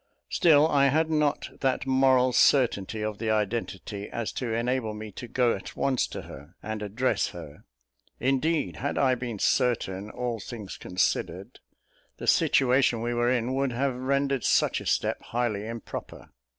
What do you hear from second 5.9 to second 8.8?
to her, and address her. Indeed,